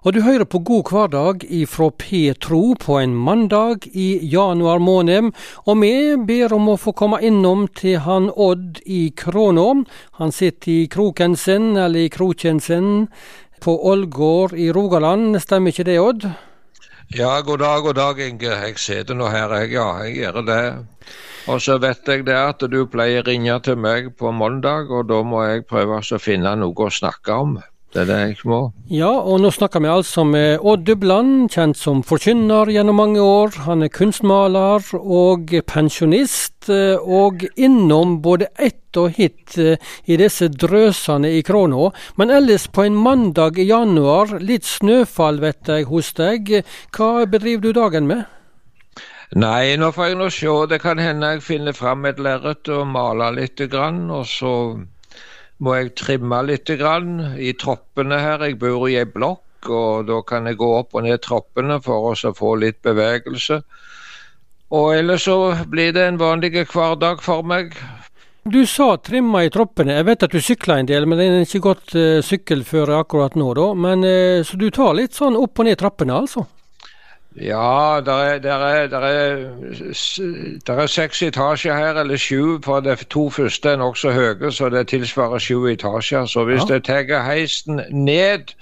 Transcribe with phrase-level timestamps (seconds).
[0.00, 5.34] Og du hører på God hverdag ifra Petro på en mandag i januar måned,
[5.68, 9.84] og vi ber om å få komme innom til han Odd i Kråna.
[10.16, 13.10] Han sitter i kroken sin, eller i kroken sin,
[13.60, 16.24] på Ålgård i Rogaland, stemmer ikke det, Odd?
[17.12, 18.54] Ja, god dag, god dag, Inge.
[18.54, 19.74] Jeg sitter nå her, jeg.
[19.74, 20.62] Ja, jeg gjør det.
[21.50, 25.10] Og så vet jeg det at du pleier å ringe til meg på mandag, og
[25.12, 27.58] da må jeg prøve å finne noe å snakke om.
[27.90, 28.58] Det er det jeg må.
[28.86, 33.56] Ja, og nå snakker vi altså med Odd Dubland, kjent som forkynner gjennom mange år.
[33.66, 40.46] Han er kunstmaler og pensjonist, eh, og innom både ett og hit eh, i disse
[40.54, 41.90] drøsene i Kråna.
[42.14, 46.60] Men ellers på en mandag i januar, litt snøfall vet jeg hos deg.
[46.94, 48.22] Hva bedriver du dagen med?
[49.34, 50.54] Nei, nå får jeg nå se.
[50.70, 54.54] Det kan hende jeg finner fram et lerret og maler litt, Grann, og så
[55.60, 58.44] må jeg trimme litt grann i troppene her.
[58.48, 62.12] Jeg bor i ei blokk, og da kan jeg gå opp og ned troppene for
[62.12, 63.60] å få litt bevegelse.
[64.70, 65.36] Og ellers så
[65.68, 67.74] blir det en vanlig hverdag for meg.
[68.50, 69.98] Du sa trimma i troppene.
[69.98, 73.36] Jeg vet at du sykler en del, men det er ikke godt uh, sykkelføre akkurat
[73.36, 73.66] nå, da.
[73.76, 76.46] Men, uh, så du tar litt sånn opp og ned trappene, altså?
[77.36, 79.48] Ja, det er, der er, der er,
[80.66, 82.58] der er seks etasjer her, eller sju.
[82.64, 86.26] For de to første er nokså høye, så det tilsvarer sju etasjer.
[86.26, 86.74] Så hvis ja.
[86.74, 88.54] jeg tar heisen ned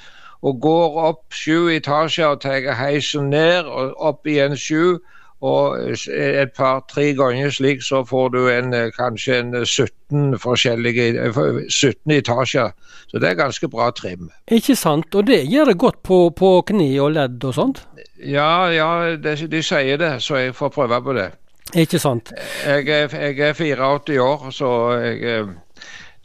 [0.42, 4.98] og går opp sju etasjer og tar heisen ned og opp igjen sju,
[5.41, 5.78] og
[6.11, 11.31] et par-tre ganger slik, så får du en, kanskje en 17 forskjellige
[11.70, 12.72] 17 etasjer.
[13.08, 14.31] Så det er ganske bra trim.
[14.50, 15.14] Ikke sant.
[15.14, 17.84] Og det gjør det godt på, på kne og ledd og sånt?
[18.19, 21.31] Ja, ja de, de, sier det, så jeg får prøve på det.
[21.77, 22.33] Ikke sant.
[22.66, 25.50] Jeg, jeg er 84 år, så jeg eh,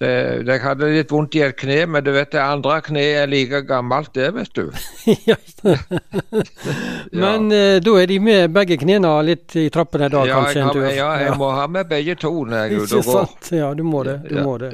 [0.02, 3.62] jeg hadde litt vondt i et kne, men du vet det andre kneet er like
[3.68, 4.72] gammelt, det, vet du.
[7.24, 7.78] men ja.
[7.78, 10.60] uh, da er de med begge knærne litt i trappene da, ja, kanskje?
[10.60, 13.20] Jeg har, ja, jeg må ha med begge to når jeg er ute og går.
[13.20, 13.52] Sant?
[13.56, 14.18] Ja, du må det.
[14.28, 14.74] Du må det.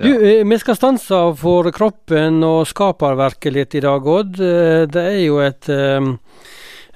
[0.00, 4.40] Du, uh, vi skal stanse for kroppen og skaperverket litt i dag, Odd.
[4.40, 5.70] Uh, det er jo et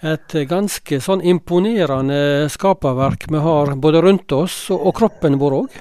[0.00, 5.80] et ganske sånn imponerende skaperverk vi har både rundt oss og, og kroppen vår òg.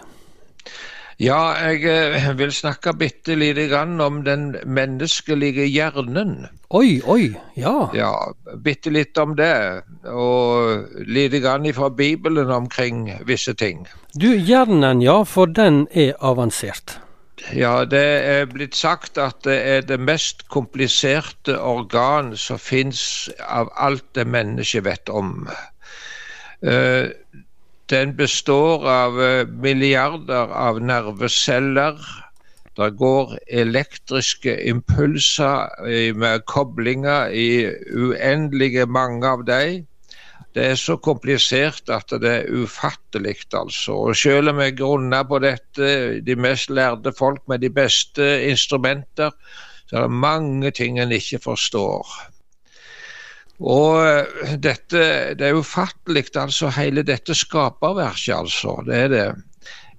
[1.19, 6.47] Ja, jeg eh, vil snakke bitte lite grann om den menneskelige hjernen.
[6.71, 7.89] Oi, oi, ja.
[7.91, 8.13] Ja,
[8.63, 13.83] Bitte litt om det, og lite grann fra Bibelen omkring visse ting.
[14.15, 16.95] Du, hjernen, ja, for den er avansert.
[17.51, 23.73] Ja, det er blitt sagt at det er det mest kompliserte organ som fins av
[23.75, 25.49] alt det mennesket vet om.
[26.63, 27.11] Uh,
[27.89, 31.99] den består av eh, milliarder av nerveceller.
[32.77, 39.89] Det går elektriske impulser med koblinger i uendelige mange av dem.
[40.55, 43.93] Det er så komplisert at det er ufattelig, altså.
[44.09, 45.89] Og selv om jeg grunner på dette,
[46.25, 49.35] de mest lærde folk med de beste instrumenter,
[49.89, 52.07] så er det mange ting en ikke forstår.
[53.59, 55.03] Og eh, dette,
[55.35, 56.71] det er ufattelig, altså.
[56.77, 58.79] Hele dette skaperverket, altså.
[58.87, 59.27] Det er det.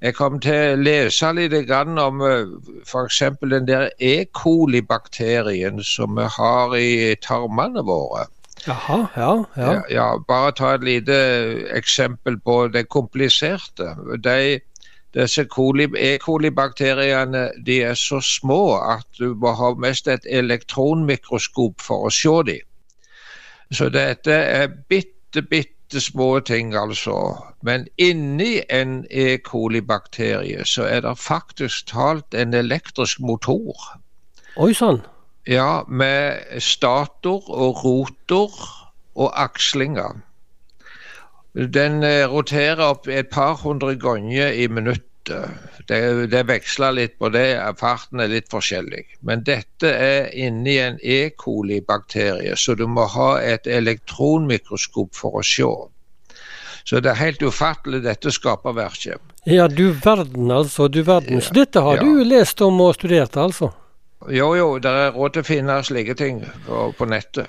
[0.00, 1.52] Jeg kom til å lese litt
[2.00, 2.52] om eh,
[2.88, 3.22] f.eks.
[3.42, 4.24] den der E.
[4.32, 8.24] coli-bakterien som vi har i tarmene våre.
[8.66, 9.72] Jaha, ja, ja.
[9.72, 11.20] ja, ja bare ta et lite
[11.76, 13.92] eksempel på det kompliserte.
[14.24, 14.60] De,
[15.12, 16.16] disse E.
[16.24, 22.36] coli-bakteriene de er så små at du må ha mest et elektronmikroskop for å se
[22.48, 22.64] dem.
[23.72, 27.36] Så dette er bitte, bitte små ting, altså.
[27.62, 29.38] Men inni en E.
[29.38, 33.76] coli-bakterie så er det faktisk talt en elektrisk motor.
[34.56, 35.02] Oi sann.
[35.46, 38.50] Ja, med stator og rotor
[39.14, 40.18] og akslinger.
[41.54, 47.30] Den eh, roterer opp et par hundre ganger i minuttet det, det veksler litt på
[47.34, 47.46] det,
[47.80, 49.04] farten er litt forskjellig.
[49.26, 51.30] Men dette er inni en E.
[51.36, 55.70] coli-bakterie, så du må ha et elektronmikroskop for å se.
[56.84, 59.20] Så det er helt ufattelig, dette skaperverket.
[59.48, 61.40] Ja, du verden altså, du verden.
[61.40, 62.04] Så dette har ja.
[62.04, 63.70] du lest om og studert, altså?
[64.28, 67.48] Jo, jo, det er råd til å finne slike ting på, på nettet.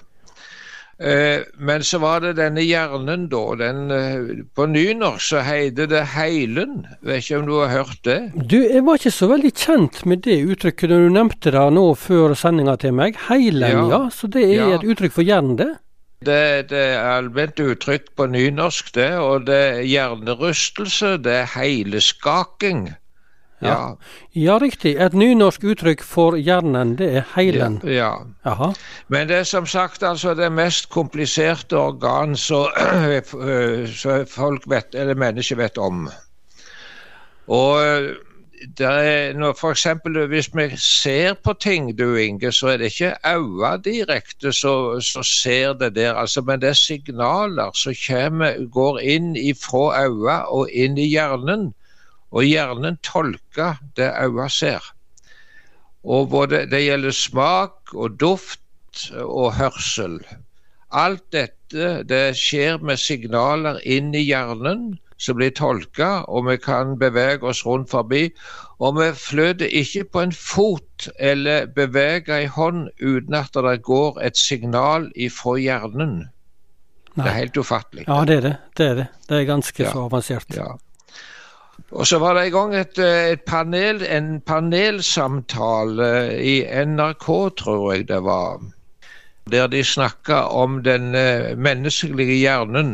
[1.00, 3.44] Eh, men så var det denne hjernen, da.
[3.58, 6.86] Den, eh, på nynorsk så heter det heilen.
[7.02, 8.20] Vet ikke om du har hørt det?
[8.36, 11.86] Du, jeg var ikke så veldig kjent med det uttrykket når du nevnte det nå
[11.98, 13.18] før sendinga til meg.
[13.30, 13.88] Heilen, ja.
[13.90, 14.04] ja.
[14.14, 14.76] Så det er ja.
[14.78, 15.72] et uttrykk for hjernen, det?
[16.22, 19.12] Det, det er allment uttrykk på nynorsk, det.
[19.18, 22.92] Og det er hjernerystelse, det er heileskaking.
[23.62, 23.96] Ja.
[24.36, 24.96] Ja, riktig.
[24.96, 27.80] Et nynorsk uttrykk for hjernen, det er heilen.
[27.84, 28.14] ja.
[28.46, 28.74] Jaha.
[29.08, 32.66] Men det er som sagt altså det mest kompliserte organ så,
[34.02, 36.10] så folk vet, eller mennesker vet om.
[37.48, 37.82] Og
[38.78, 42.86] det er når for eksempel, Hvis vi ser på ting, du Inge, så er det
[42.92, 48.42] ikke øynene direkte som ser det der, altså, men det er signaler som
[48.72, 51.74] går inn ifra øynene og inn i hjernen.
[52.32, 54.94] Og hjernen tolker det øynene ser.
[56.04, 60.20] Og både, Det gjelder smak og duft og hørsel.
[60.92, 66.98] Alt dette det skjer med signaler inn i hjernen som blir tolka, og vi kan
[67.00, 68.32] bevege oss rundt forbi.
[68.82, 74.18] Og vi flyter ikke på en fot eller beveger ei hånd uten at det går
[74.26, 76.16] et signal ifra hjernen.
[77.14, 77.24] Nei.
[77.24, 78.08] Det er helt ufattelig.
[78.08, 78.56] Ja, det er det.
[78.78, 79.08] Det er, det.
[79.30, 79.92] Det er ganske ja.
[79.92, 80.58] så avansert.
[80.58, 80.72] Ja.
[81.92, 87.28] Og så var det en gang et, et panel, en panelsamtale i NRK,
[87.60, 88.62] tror jeg det var,
[89.52, 92.94] der de snakka om den eh, menneskelige hjernen.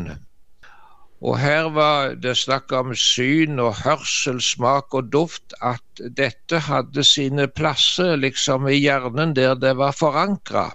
[1.21, 7.05] Og her var det snakk om syn og hørsel, smak og duft, at dette hadde
[7.05, 10.69] sine plasser liksom i hjernen der det var forankra.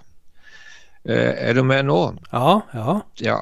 [1.05, 2.03] Eh, er du med nå?
[2.33, 3.01] Ja, ja.
[3.23, 3.39] ja.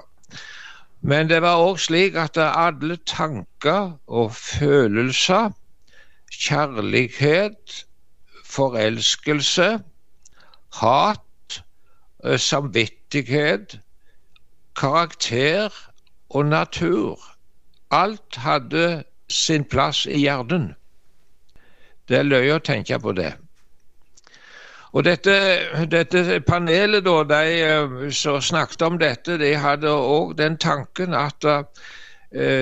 [1.02, 5.50] Men det var òg slik at alle tanker og følelser,
[6.30, 7.86] kjærlighet,
[8.44, 9.80] forelskelse,
[10.82, 11.62] hat,
[12.24, 13.80] eh, samvittighet,
[14.76, 15.72] karakter
[16.30, 17.18] og natur.
[17.90, 20.74] Alt hadde sin plass i hjernen.
[22.08, 23.32] Det er løye å tenke på det.
[24.92, 25.34] Og dette,
[25.90, 31.46] dette panelet da, de eh, som snakket om dette, de hadde òg den tanken at
[31.46, 31.62] uh,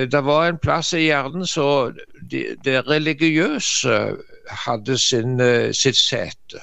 [0.09, 1.91] det var en plass i hjernen så
[2.31, 3.97] det de religiøse
[4.65, 5.37] hadde sin,
[5.77, 6.61] sitt sete.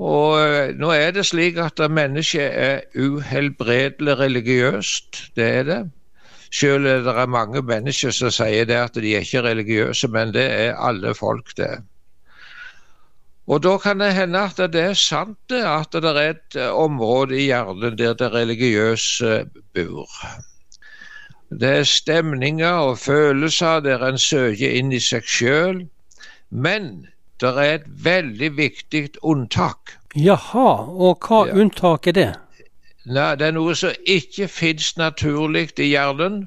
[0.00, 5.20] Og nå er det slik at mennesket er uhelbredelig religiøst.
[5.36, 5.82] Det er det.
[6.52, 10.48] Selv er det mange mennesker som sier det at de er ikke religiøse, men det
[10.50, 11.78] er alle folk, det.
[13.46, 16.70] Og da kan det hende at det er sant det, at det er et eh,
[16.70, 19.44] område i hjernen der det religiøse
[19.74, 20.10] bor.
[21.50, 25.82] Det er stemninger og følelser der en søker inn i seg sjøl.
[26.50, 27.08] Men
[27.40, 29.98] det er et veldig viktig unntak.
[30.14, 31.58] Jaha, og hva ja.
[31.58, 32.30] unntak er det?
[33.04, 36.46] Nei, Det er noe som ikke fins naturlig i hjernen,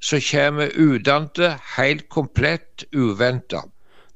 [0.00, 3.64] som kommer udante, helt komplett uventa.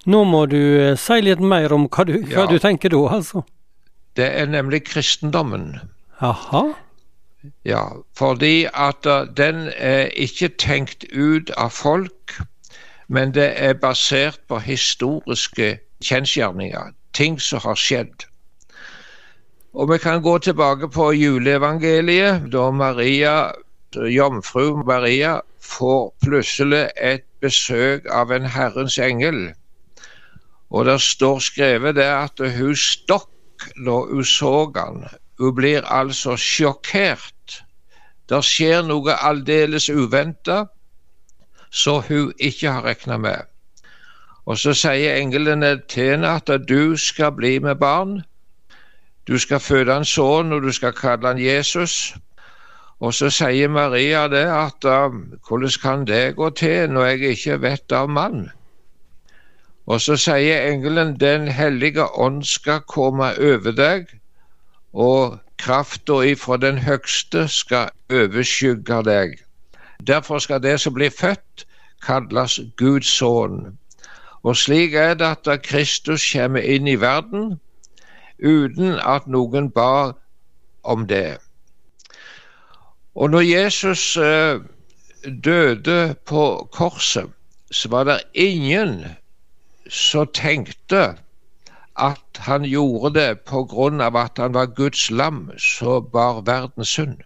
[0.07, 2.49] Nå må du eh, si litt mer om hva du, hva ja.
[2.51, 3.45] du tenker da, altså.
[4.17, 5.79] Det er nemlig kristendommen.
[6.21, 6.67] Jaha.
[7.65, 7.85] Ja,
[8.17, 12.37] fordi at uh, den er ikke tenkt ut av folk,
[13.09, 15.75] men det er basert på historiske
[16.05, 18.29] kjensgjerninger, ting som har skjedd.
[19.75, 23.51] Og Vi kan gå tilbake på juleevangeliet, da Maria,
[23.97, 29.53] jomfru Maria får plutselig et besøk av en Herrens engel.
[30.75, 35.05] Og Det står skrevet det at hun stokk når hun så han.
[35.39, 37.61] Hun blir altså sjokkert.
[38.29, 40.65] Det skjer noe aldeles uventa
[41.71, 43.47] som hun ikke har regna med.
[44.47, 48.19] Og så sier englene til henne at du skal bli med barn.
[49.29, 52.15] Du skal føde en sønn, og du skal kalle han Jesus.
[53.01, 55.15] Og så sier Maria det at uh,
[55.49, 58.51] hvordan kan det gå til når jeg ikke vet av mann?
[59.87, 64.07] Og så sier engelen Den hellige ånd skal komme over deg,
[64.93, 69.39] og krafta ifra den høgste skal overskygge deg.
[70.07, 71.67] Derfor skal det som blir født,
[72.07, 73.79] kalles Guds sønn.
[74.45, 77.59] Og slik er det at Kristus kommer inn i verden
[78.45, 80.13] uten at noen ba
[80.85, 81.39] om det.
[83.15, 84.61] Og når Jesus eh,
[85.45, 87.31] døde på korset,
[87.71, 89.05] så var det ingen
[89.89, 91.17] som tenkte
[91.97, 93.39] at han gjorde det
[94.01, 97.23] av at han var Guds lam så bar verdens synd.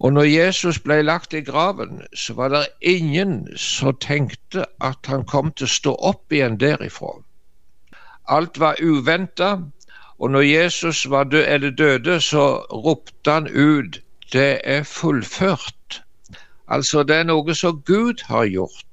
[0.00, 5.24] Og når Jesus ble lagt i graven, så var det ingen som tenkte at han
[5.24, 7.18] kom til å stå opp igjen derifra.
[8.28, 9.58] Alt var uventa,
[10.18, 14.00] og når Jesus var død, eller døde, så ropte han ut
[14.32, 16.02] 'Det er fullført'.
[16.68, 18.86] Altså, det er noe som Gud har gjort.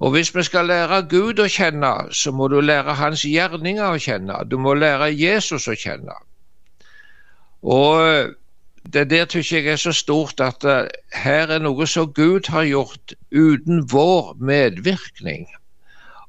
[0.00, 4.00] Og hvis vi skal lære Gud å kjenne, så må du lære hans gjerninger å
[4.00, 4.42] kjenne.
[4.50, 6.16] Du må lære Jesus å kjenne.
[7.62, 8.34] Og
[8.86, 12.62] Det der syns jeg er så stort at uh, her er noe som Gud har
[12.62, 15.48] gjort uten vår medvirkning.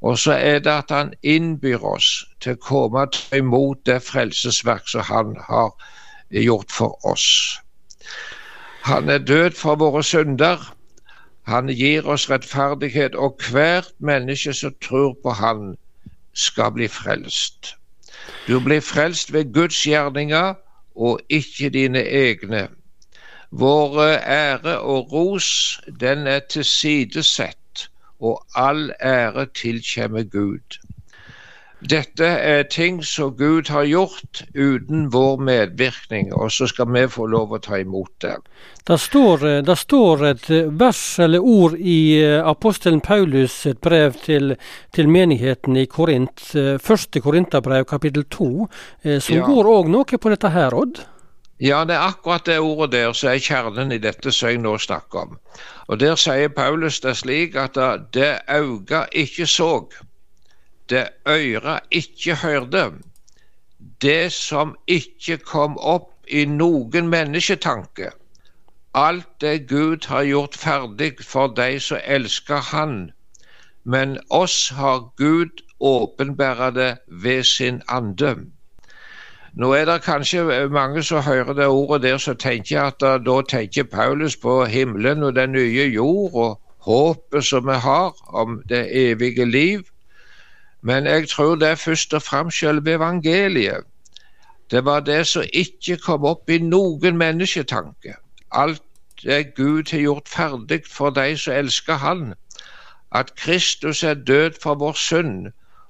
[0.01, 3.05] Og så er det at han innbyr oss til å komme
[3.35, 5.69] imot det frelsesverk som han har
[6.33, 7.59] gjort for oss.
[8.89, 10.57] Han er død for våre synder.
[11.47, 15.77] Han gir oss rettferdighet, og hvert menneske som tror på Han,
[16.33, 17.75] skal bli frelst.
[18.47, 20.53] Du blir frelst ved Guds gjerninger
[20.95, 22.67] og ikke dine egne.
[23.51, 27.89] Vår ære og ros, den er tilsidesett,
[28.19, 30.79] og all ære tilkjemmer Gud.
[31.79, 37.27] Dette er ting som Gud har gjort uten vår medvirkning, og så skal vi få
[37.29, 38.33] lov å ta imot det.
[38.87, 40.47] Det står, det står et
[40.79, 44.55] vers eller ord i eh, apostelen Paulus et brev til,
[44.95, 48.65] til menigheten i Korint, eh, første Korinterbrev kapittel to,
[49.03, 49.45] eh, som ja.
[49.45, 51.03] går òg noe på dette her, Odd?
[51.61, 54.75] Ja, det er akkurat det ordet der som er kjernen i dette som jeg nå
[54.81, 55.37] snakker om.
[55.87, 57.77] Og Der sier Paulus det slik at
[58.13, 59.87] det auga ikke så
[60.89, 62.91] det øyra ikke hørte,
[64.01, 68.11] det som ikke kom opp i noen mennesketanke.
[68.93, 73.11] Alt det Gud har gjort ferdig for de som elsker Han,
[73.83, 78.35] men oss har Gud åpenbæra det ved sin ande.
[79.53, 83.83] Nå er det kanskje mange som hører det ordet der, som tenker at da, tenker
[83.83, 89.45] Paulus på himmelen og den nye jord og håpet som vi har om det evige
[89.45, 89.81] liv.
[90.81, 93.83] Men jeg tror det er først og fremst selve evangeliet.
[94.71, 98.17] Det var det som ikke kom opp i noen mennesketanke.
[98.51, 98.83] Alt
[99.23, 102.33] det Gud har gjort ferdig for de som elsker Han.
[103.11, 105.47] At Kristus er død for vår synd,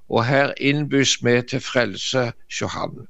[0.09, 3.07] og her innbys vi til frelse hos Han.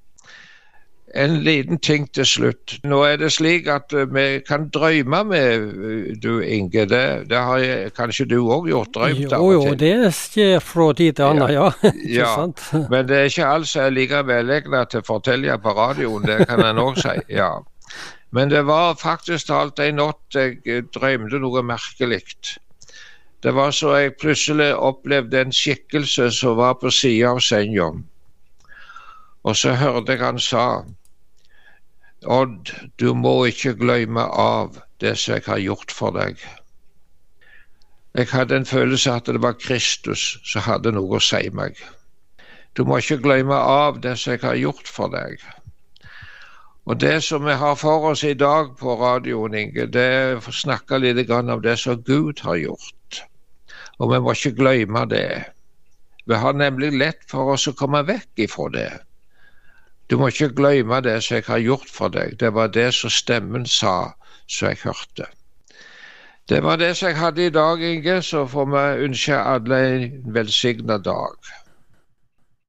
[1.15, 2.73] En liten ting til slutt.
[2.83, 6.83] Nå er det slik at eh, vi kan drømme med eh, du Inge.
[6.91, 8.91] Det, det har jeg, kanskje du òg gjort?
[8.97, 9.71] Drømt av og til?
[9.71, 11.69] Jo, det skjer fra tid til annen, ja.
[11.79, 11.93] ja.
[12.19, 12.83] ja.
[12.91, 16.41] Men det er ikke alt som er like velegnet til å fortelle på radioen, det
[16.49, 17.15] kan en òg si.
[17.39, 17.53] ja.
[18.35, 22.25] Men det var faktisk talt en natt jeg eh, drømte noe merkelig.
[23.43, 27.93] Det var så jeg plutselig opplevde en skikkelse som var på sida av senga.
[29.47, 30.83] Og så hørte jeg han sa
[32.25, 36.41] Odd, du må ikke glemme av det som jeg har gjort for deg.
[38.17, 41.79] Jeg hadde en følelse at det var Kristus som hadde noe å si meg.
[42.75, 45.39] Du må ikke glemme av det som jeg har gjort for deg.
[46.87, 50.51] Og Det som vi har for oss i dag på radioen, Inge, det er å
[50.51, 53.23] snakke litt om det som Gud har gjort.
[53.99, 55.53] Og vi må ikke glemme det.
[56.25, 58.89] Vi har nemlig lett for oss å komme vekk ifra det.
[60.09, 62.37] Du må ikke glemme det som jeg har gjort for deg.
[62.39, 64.13] Det var det som stemmen sa,
[64.47, 65.27] som jeg hørte.
[66.47, 68.21] Det var det som jeg hadde i dag, Inge.
[68.23, 71.35] Så får vi ønske alle en velsigna dag.